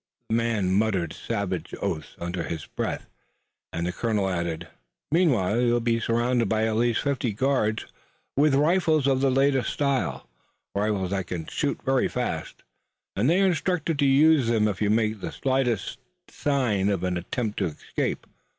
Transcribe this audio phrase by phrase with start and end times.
[0.29, 3.07] The man muttered savage oaths under his breath
[3.71, 4.67] and the colonel added:
[5.11, 7.85] "Meanwhile you'll be surrounded by at least fifty guards
[8.35, 10.27] with rifles of the latest style,
[10.73, 12.63] rifles that they can shoot very fast,
[13.15, 17.15] and they are instructed to use them if you make the slightest sign of an
[17.15, 18.25] attempt to escape.